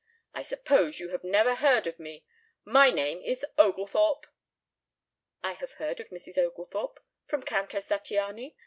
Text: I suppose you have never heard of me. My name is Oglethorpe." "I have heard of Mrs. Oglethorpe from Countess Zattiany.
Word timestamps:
I 0.33 0.41
suppose 0.41 0.99
you 0.99 1.09
have 1.09 1.23
never 1.23 1.53
heard 1.53 1.85
of 1.85 1.99
me. 1.99 2.25
My 2.65 2.89
name 2.89 3.21
is 3.21 3.45
Oglethorpe." 3.59 4.25
"I 5.43 5.51
have 5.51 5.73
heard 5.73 5.99
of 5.99 6.07
Mrs. 6.09 6.39
Oglethorpe 6.39 6.99
from 7.27 7.43
Countess 7.43 7.89
Zattiany. 7.89 8.55